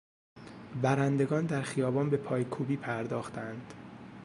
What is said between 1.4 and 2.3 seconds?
در خیابان به